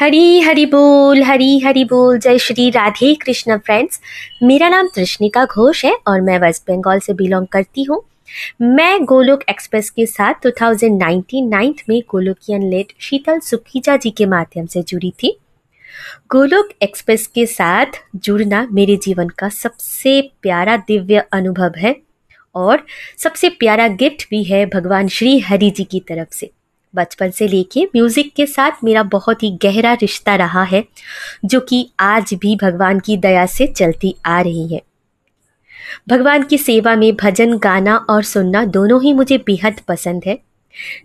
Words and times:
हरी 0.00 0.40
हरी 0.40 0.66
बोल, 0.66 1.22
हरी 1.22 1.58
हरी 1.58 1.84
बोल। 1.84 2.18
जय 2.18 2.38
श्री 2.38 2.70
राधे 2.70 3.14
कृष्ण 3.14 3.58
फ्रेंड्स 3.58 4.00
मेरा 4.42 4.68
नाम 4.68 4.88
तृष्णिका 4.94 5.44
घोष 5.44 5.84
है 5.84 5.96
और 6.06 6.20
मैं 6.20 6.38
वेस्ट 6.38 6.62
बंगाल 6.62 6.98
से 6.98 7.12
बिलोंग 7.12 7.46
करती 7.46 7.82
हूँ। 7.82 8.02
मैं 8.62 9.04
गोलोक 9.04 9.40
एक्सप्रेस 9.48 9.90
के 9.90 10.06
साथ 10.06 10.34
2019 10.46 11.42
नाइन्थ 11.48 11.76
में 11.88 12.02
गोलोकियन 12.10 12.70
लेट 12.70 12.92
शीतल 12.98 13.38
सुखीजा 13.38 13.96
जी 13.96 14.10
के 14.10 14.26
माध्यम 14.26 14.66
से 14.66 14.82
जुड़ी 14.82 15.10
थी। 15.10 15.40
गोलोक 16.30 16.68
एक्सप्रेस 16.82 17.26
के 17.26 17.46
साथ 17.46 17.86
जुड़ना 18.16 18.68
मेरे 18.72 18.96
जीवन 18.96 19.28
का 19.28 19.48
सबसे 19.48 20.30
प्यारा 20.42 20.76
दिव्य 20.76 21.24
अनुभव 21.32 21.72
है 21.78 21.96
और 22.54 22.86
सबसे 23.18 23.48
प्यारा 23.48 23.88
गिफ्ट 23.88 24.30
भी 24.30 24.44
है 24.44 24.66
भगवान 24.66 25.08
श्री 25.08 25.38
हरि 25.38 25.70
जी 25.70 25.84
की 25.84 26.00
तरफ़ 26.00 26.34
से। 26.34 26.50
बचपन 26.94 27.30
से 27.30 27.48
लेके 27.48 27.84
म्यूज़िक 27.84 28.32
के 28.34 28.46
साथ 28.46 28.84
मेरा 28.84 29.02
बहुत 29.02 29.42
ही 29.42 29.50
गहरा 29.62 29.92
रिश्ता 29.92 30.34
रहा 30.36 30.62
है, 30.62 30.84
जो 31.44 31.60
कि 31.60 31.88
आज 32.00 32.34
भी 32.34 32.56
भगवान 32.56 33.00
की 33.00 33.16
दया 33.16 33.46
से 33.46 33.66
चलती 33.66 34.14
आ 34.26 34.40
रही 34.40 34.66
है। 34.74 34.82
भगवान 36.08 36.42
की 36.42 36.58
सेवा 36.58 36.94
में 36.96 37.14
भजन, 37.16 37.56
गाना 37.58 37.96
और 37.96 38.22
सुनना 38.22 38.64
दोनों 38.64 39.02
ही 39.02 39.12
मुझे 39.12 39.38
बेहद 39.38 39.80
पसंद 39.88 40.22
है। 40.26 40.38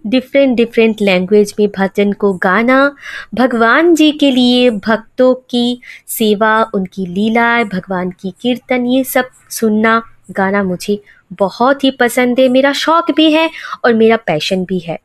डिफरेंट 0.07 0.55
डिफरेंट 0.57 1.01
लैंग्वेज 1.01 1.53
में 1.59 1.67
भजन 1.77 2.11
को 2.13 2.33
गाना, 2.33 2.95
भगवान 3.33 3.93
जी 3.95 4.11
के 4.11 4.31
लिए 4.31 4.69
भक्तों 4.69 5.33
की 5.49 5.81
सेवा, 6.07 6.63
उनकी 6.73 7.05
लीला 7.05 7.63
भगवान 7.63 8.11
की 8.11 8.33
कीर्तन, 8.41 8.85
ये 8.85 9.03
सब 9.03 9.29
सुनना, 9.49 10.01
गाना 10.31 10.63
मुझे 10.63 11.01
बहुत 11.31 11.83
ही 11.83 11.91
पसंद 11.91 12.39
है। 12.39 12.47
मेरा 12.49 12.73
शौक 12.73 13.11
भी 13.11 13.31
है 13.31 13.49
और 13.85 13.93
मेरा 13.93 14.17
पैशन 14.17 14.65
भी 14.65 14.79
है। 14.79 14.99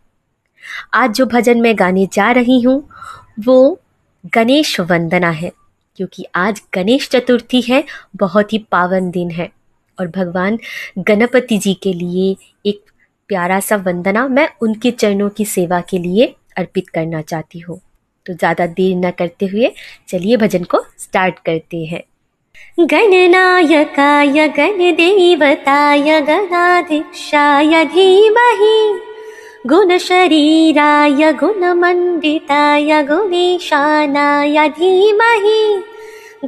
आज 0.95 1.11
जो 1.11 1.27
भजन 1.27 1.61
मैं 1.61 1.79
गाने 1.79 2.09
जा 2.13 2.31
रही 2.31 2.61
हूँ, 2.63 2.89
वो 3.45 3.81
गणेश 4.35 4.81
वंदना 4.81 5.31
है, 5.31 5.53
क्योंकि 5.97 6.27
आज 6.35 6.63
गणेश 6.75 7.09
चतुर्थी 7.09 7.61
है, 7.61 7.85
बहुत 8.17 8.53
ही 8.53 8.59
पावन 8.59 9.11
दिन 9.11 9.31
है। 9.31 9.51
और 9.99 10.07
भगवान 10.07 10.59
गणपति 10.99 11.59
जी 11.59 11.75
के 11.75 11.93
लिए 11.93 12.37
एक 12.67 12.81
प्यारा 13.29 13.61
सा 13.61 13.77
वंदना 13.77 14.29
मैं 14.29 14.49
उनके 14.63 14.91
चरणों 14.91 15.29
की 15.29 15.45
सेवा 15.45 15.81
के 15.81 15.99
लिए 15.99 16.35
अर्पित 16.57 16.89
करना 16.89 17.23
चाहती 17.23 17.59
हूँ। 17.59 17.81
तो 18.27 18.35
ज़्यादा 18.35 18.67
देर 18.67 18.97
न 18.97 19.11
करते 19.11 19.47
हुए 19.47 19.73
चलिए 20.09 20.37
भजन 20.37 20.65
को 20.65 20.85
स्टार्ट 20.99 21.39
करते 21.39 21.85
हैं। 21.85 22.03
गणनायकाय, 22.81 24.49
गणदेवताय 24.49 26.21
गणाधीक्षाय 26.21 27.85
धीमहि। 27.85 29.08
गुणशरीराय 29.67 31.31
गुणमण्डिताय 31.41 33.03
गुणेशानाय 33.09 34.69
धीमहि 34.77 35.63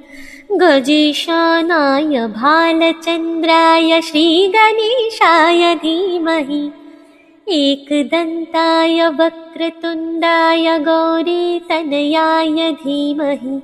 गजेशानाय 0.61 2.27
भालचन्द्राय 2.37 4.01
श्रीगणेशाय 4.09 5.75
धीमहि 5.83 6.63
एकदन्ताय 7.61 9.09
वक्रतुण्डाय 9.21 10.79
गौरीतनयाय 10.87 12.71
धीमहि 12.85 13.59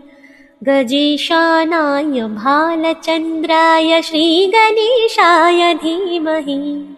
गजेशानाय 0.69 2.27
भालचन्द्राय 2.41 4.01
श्रीगणेशाय 4.03 5.73
धीमहि 5.83 6.94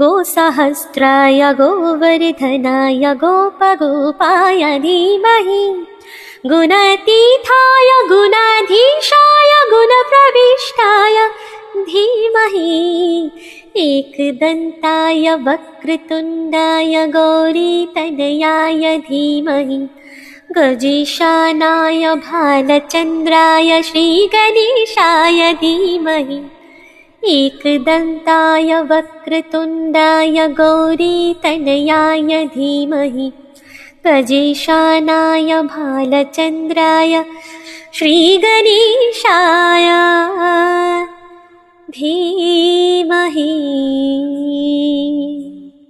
गोसहस्राय 0.02 1.42
गोवर्धनाय 1.60 3.06
गोपगोपाय 3.24 4.64
धीमहि 4.86 5.64
गुणतीर्थाय 6.46 8.08
गुणाधीशाय 8.08 9.52
गुणप्रविष्टाय। 9.70 11.28
धीमहि 11.78 13.30
एकदन्ताय 13.76 15.36
वक्रतुण्डाय 15.36 17.06
गौरीतनयाय 17.08 18.98
धीमहि। 18.98 19.88
गजेशानाय 20.58 22.16
भालचन्द्राय 22.16 23.82
श्रीगणेशाय 23.82 25.54
धीमहि। 25.54 26.42
एकदन्ताय 27.24 28.82
वक्रतुण्डाय 28.82 30.48
गौरीतनयाय 30.48 32.46
धीमहि 32.46 33.32
गजेशानाय 34.08 35.62
भालचन्द्राय 35.62 37.24
श्रीगणेशाय, 37.94 39.88
धीमहि। 41.92 43.52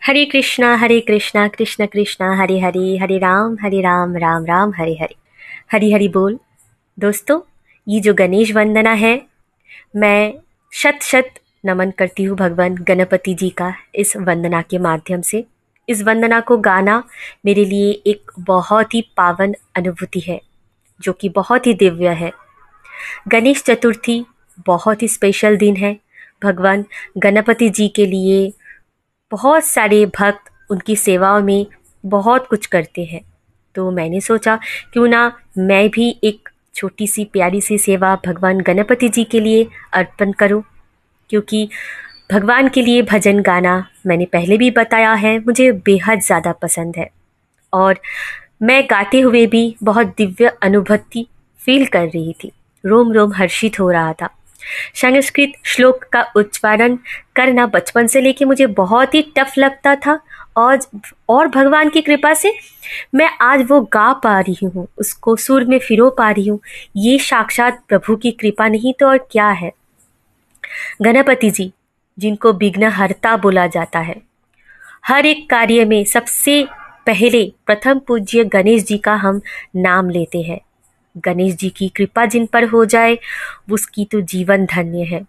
हरे 0.07 0.25
कृष्णा 0.25 0.75
हरे 0.75 0.99
कृष्णा, 0.99 1.47
कृष्ण 1.47 1.85
कृष्णा, 1.85 2.35
हरे 2.35 2.59
हरे 2.59 2.97
हरे 2.97 3.17
राम 3.17 3.57
हरे 3.61 3.81
राम 3.81 4.17
राम 4.17 4.45
राम, 4.45 4.71
हरे 4.77 4.93
हरे। 4.93 5.15
हरी 5.71 5.91
हरी 5.91 6.07
बोल। 6.07 6.39
दोस्तों, 6.99 7.39
ये 7.87 7.99
जो 7.99 8.13
गणेश 8.13 8.51
वंदना 8.51 8.93
है, 8.93 9.21
मैं 9.95 10.33
शत 10.73 10.99
शत 11.01 11.29
नमन 11.65 11.91
करती 11.91 12.23
हूँ 12.23 12.37
भगवान 12.37 12.75
गणपति 12.75 13.33
जी 13.33 13.49
का 13.49 13.73
इस 13.95 14.17
वंदना 14.17 14.61
के 14.61 14.77
माध्यम 14.77 15.21
से। 15.21 15.43
इस 15.89 16.01
वंदना 16.03 16.39
को 16.39 16.57
गाना 16.57 17.03
मेरे 17.45 17.65
लिए 17.65 17.91
एक 18.07 18.31
बहुत 18.39 18.93
ही 18.93 19.01
पावन 19.17 19.53
अनुभूति 19.75 20.19
है, 20.19 20.39
जो 20.99 21.13
कि 21.13 21.29
बहुत 21.29 21.67
ही 21.67 21.73
दिव्य 21.73 22.09
है। 22.09 22.31
गणेश 23.27 23.63
चतुर्थी 23.63 24.25
बहुत 24.67 25.01
ही 25.01 25.07
स्पेशल 25.07 25.57
दिन 25.57 25.75
है। 25.75 25.97
भगवान 26.43 26.85
गणपति 27.17 27.69
जी 27.69 27.87
के 27.87 28.05
लिए 28.05 28.51
बहुत 29.31 29.65
सारे 29.65 30.05
भक्त 30.05 30.51
उनकी 30.69 30.95
सेवाओं 30.95 31.41
में 31.41 31.65
बहुत 32.05 32.47
कुछ 32.47 32.65
करते 32.65 33.03
हैं। 33.03 33.21
तो 33.75 33.89
मैंने 33.91 34.21
सोचा, 34.21 34.59
क्यों 34.93 35.07
ना 35.07 35.31
मैं 35.57 35.89
भी 35.89 36.19
एक 36.23 36.49
छोटी 36.75 37.07
सी 37.07 37.25
प्यारी 37.25 37.61
सी 37.61 37.77
सेवा 37.77 38.15
भगवान 38.25 38.59
गणपति 38.59 39.09
जी 39.09 39.23
के 39.23 39.39
लिए 39.39 39.67
अर्पण 39.93 40.31
करूँ, 40.31 40.63
क्योंकि 41.29 41.67
भगवान 42.29 42.67
के 42.69 42.81
लिए 42.81 43.01
भजन 43.01 43.39
गाना 43.41 43.75
मैंने 44.07 44.25
पहले 44.25 44.57
भी 44.57 44.69
बताया 44.71 45.13
है, 45.13 45.37
मुझे 45.39 45.71
बेहद 45.71 46.19
ज़्यादा 46.19 46.51
पसंद 46.51 46.95
है। 46.97 47.09
और 47.73 47.99
मैं 48.61 48.83
गाते 48.83 49.19
हुए 49.21 49.45
भी 49.47 49.75
बहुत 49.83 50.07
दिव्य 50.17 50.51
अनुभूति 50.63 51.25
फील 51.61 51.85
कर 51.85 52.05
रही 52.05 52.33
थी। 52.43 52.51
रोम 52.83 53.11
रोम 53.13 53.33
हर्षित 53.33 53.79
हो 53.79 53.89
रहा 53.91 54.13
था। 54.13 54.29
संस्कृत 54.95 55.53
श्लोक 55.65 56.03
का 56.13 56.21
उच्चारण 56.35 56.95
करना 57.35 57.65
बचपन 57.67 58.07
से 58.07 58.21
लेके 58.21 58.45
मुझे 58.45 58.67
बहुत 58.73 59.15
ही 59.15 59.21
टफ 59.37 59.53
लगता 59.57 59.95
था। 59.97 60.19
और 60.57 60.79
और 61.29 61.47
भगवान 61.49 61.89
की 61.89 62.01
कृपा 62.01 62.33
से 62.33 62.53
मैं 63.15 63.29
आज 63.41 63.65
वो 63.69 63.79
गा 63.83 64.11
पा 64.13 64.39
रही 64.39 64.65
हूँ, 64.65 64.87
उसको 64.97 65.35
सुर 65.35 65.65
में 65.65 65.77
फिरो 65.79 66.09
पा 66.09 66.31
रही 66.31 66.47
हूँ। 66.47 66.59
ये 66.97 67.17
साक्षात 67.19 67.83
प्रभु 67.89 68.15
की 68.15 68.31
कृपा 68.33 68.67
नहीं 68.69 68.93
तो 68.99 69.07
और 69.07 69.17
क्या 69.31 69.49
है? 69.51 69.71
गणपति 71.01 71.49
जी 71.51 71.71
जिनको 72.19 72.53
विघ्न 72.53 72.83
हरता 72.83 73.37
बोला 73.37 73.67
जाता 73.67 73.99
है। 73.99 74.21
हर 75.07 75.25
एक 75.25 75.49
कार्य 75.49 75.85
में 75.85 76.03
सबसे 76.03 76.67
पहले 77.05 77.53
प्रथम 77.65 77.99
पूज्य 77.99 78.43
गणेश 78.43 78.83
जी 78.83 78.97
का 78.97 79.15
हम 79.15 79.41
नाम 79.75 80.09
लेते 80.09 80.41
हैं। 80.41 80.59
गणेश 81.17 81.53
जी 81.53 81.69
की 81.69 81.89
कृपा 81.89 82.25
जिन 82.25 82.45
पर 82.45 82.63
हो 82.63 82.85
जाए, 82.85 83.17
उसकी 83.71 84.05
तो 84.05 84.21
जीवन 84.21 84.65
धन्य 84.65 85.03
है। 85.03 85.25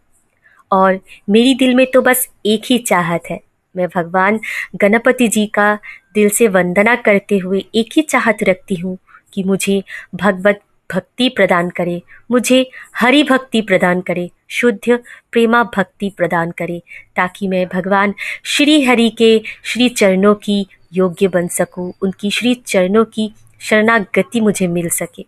और 0.73 1.01
मेरी 1.31 1.55
दिल 1.55 1.75
में 1.75 1.87
तो 1.87 2.03
बस 2.03 2.29
एक 2.47 2.63
ही 2.67 2.79
चाहत 2.79 3.23
है। 3.31 3.41
मैं 3.77 3.89
भगवान 3.89 4.41
गणपति 4.77 5.29
जी 5.29 5.47
का 5.47 5.79
दिल 6.15 6.29
से 6.29 6.49
वंदना 6.49 6.95
करते 6.97 7.39
हुए 7.39 7.65
एक 7.75 7.89
ही 7.97 8.03
चाहत 8.03 8.43
रखती 8.43 8.75
हूँ 8.75 8.99
कि 9.33 9.45
मुझे 9.45 9.83
भगवत 10.15 10.61
भक्ति 10.93 11.29
प्रदान 11.29 11.71
करे। 11.71 12.03
मुझे 12.31 12.71
हरि 12.97 13.23
भक्ति 13.23 13.61
प्रदान 13.61 14.01
करे, 14.01 14.31
शुद्ध 14.49 14.99
प्रेमा 15.33 15.63
भक्ति 15.63 16.11
प्रदान 16.17 16.51
करे, 16.51 16.83
ताकि 17.17 17.49
मैं 17.49 17.69
भगवान 17.69 18.15
श्री 18.45 18.83
हरि 18.85 19.11
के 19.11 19.43
श्री 19.65 19.89
चरणों 19.89 20.35
की 20.35 20.67
योग्य 20.93 21.29
बन 21.29 21.49
सकूँ, 21.49 21.93
उनकी 22.03 22.31
श्री 22.31 22.55
चरणों 22.55 23.05
की 23.05 23.33
शरणागति 23.61 24.41
मुझे 24.41 24.67
मिल 24.67 24.89
सके। 24.89 25.27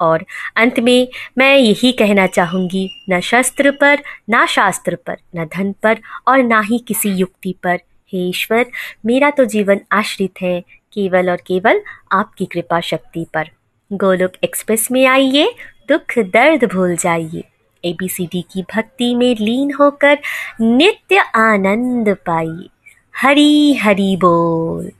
और 0.00 0.24
अंत 0.56 0.80
में 0.80 1.08
मैं 1.38 1.56
यही 1.56 1.92
कहना 1.92 2.26
चाहूँगी, 2.26 3.04
न 3.10 3.20
शस्त्र 3.20 3.70
पर, 3.70 4.02
ना 4.28 4.46
शास्त्र 4.46 4.94
पर, 5.06 5.16
न 5.36 5.44
धन 5.44 5.74
पर 5.82 5.98
और 6.28 6.42
ना 6.42 6.60
ही 6.60 6.78
किसी 6.78 7.08
युक्ति 7.08 7.54
पर। 7.62 7.76
हे 8.12 8.28
ईश्वर, 8.28 8.66
मेरा 9.06 9.30
तो 9.30 9.44
जीवन 9.44 9.80
आश्रित 9.92 10.32
है, 10.42 10.60
केवल 10.92 11.30
और 11.30 11.36
केवल 11.36 11.82
आपकी 12.12 12.46
कृपा 12.46 12.80
शक्ति 12.80 13.26
पर। 13.34 13.50
गोलोक 13.90 14.32
एक्सप्रेस 14.44 14.86
में 14.90 15.06
आइए, 15.06 15.46
दुख 15.88 16.18
दर्द 16.26 16.64
भूल 16.72 16.96
जाइए। 16.96 17.42
एबीसीडी 17.84 18.42
की 18.42 18.62
भक्ति 18.74 19.14
में 19.14 19.34
लीन 19.34 19.72
होकर 19.72 20.18
नित्य 20.60 21.18
आनंद 21.36 22.08
पाइए। 22.26 22.68
हरी 23.14 23.74
हरी 23.74 24.16
बोल। 24.16 24.90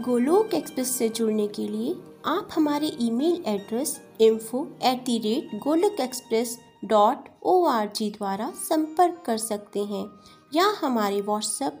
गोलोक 0.00 0.54
एक्सप्रेस 0.54 0.96
से 0.98 1.08
जुड़ने 1.08 1.46
के 1.48 1.66
लिए 1.68 1.94
आप 2.26 2.48
हमारे 2.54 2.92
email 3.00 3.42
address 3.46 4.00
info 4.20 4.66
at 4.84 5.04
the 5.04 5.18
rate 5.18 5.58
Golok 5.62 6.00
express 6.00 6.58
dot 6.84 7.28
O 7.42 7.64
R 7.66 7.90
G 7.96 8.10
द्वारा 8.10 8.50
संपर्क 8.64 9.22
कर 9.26 9.36
सकते 9.38 9.80
हैं 9.84 10.06
या 10.54 10.72
हमारे 10.80 11.20
WhatsApp 11.20 11.80